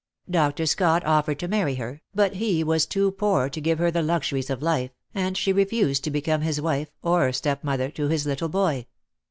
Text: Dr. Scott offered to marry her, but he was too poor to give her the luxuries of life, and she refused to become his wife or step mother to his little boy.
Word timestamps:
Dr. 0.27 0.65
Scott 0.65 1.05
offered 1.05 1.37
to 1.37 1.47
marry 1.47 1.75
her, 1.75 2.01
but 2.15 2.37
he 2.37 2.63
was 2.63 2.87
too 2.87 3.11
poor 3.11 3.49
to 3.49 3.61
give 3.61 3.77
her 3.77 3.91
the 3.91 4.01
luxuries 4.01 4.49
of 4.49 4.63
life, 4.63 4.89
and 5.13 5.37
she 5.37 5.53
refused 5.53 6.03
to 6.05 6.09
become 6.09 6.41
his 6.41 6.59
wife 6.59 6.89
or 7.03 7.31
step 7.31 7.63
mother 7.63 7.91
to 7.91 8.07
his 8.07 8.25
little 8.25 8.49
boy. 8.49 8.87